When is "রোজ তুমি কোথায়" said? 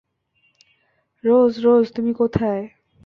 1.59-2.63